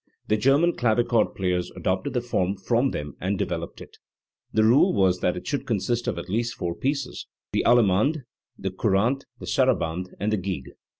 [0.29, 3.99] The German clavichord players adopted the form from them and developed it.
[4.51, 8.23] The rule was that it should consist of at least four pieces, the allemande,
[8.57, 10.71] the cou rante, the sarabande, and the gigue.